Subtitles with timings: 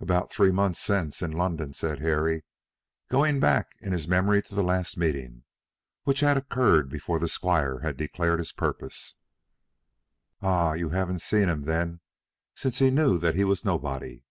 [0.00, 2.44] "About three months since in London," said Harry,
[3.08, 5.44] going back in his memory to the last meeting,
[6.04, 9.14] which had occurred before the squire had declared his purpose.
[10.42, 12.00] "Ah; you haven't seen him, then,
[12.54, 14.22] since he knew that he was nobody?"